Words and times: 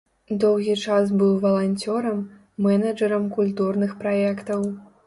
Доўгі 0.43 0.75
час 0.85 1.11
быў 1.19 1.35
валанцёрам, 1.43 2.25
менеджарам 2.69 3.33
культурных 3.39 3.99
праектаў. 4.03 4.71